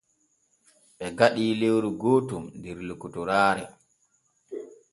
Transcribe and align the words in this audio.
Ɓe 0.97 1.05
gaɗi 1.17 1.45
lewru 1.59 1.89
gooton 2.01 2.43
der 2.61 2.77
lokotoraare. 2.87 3.65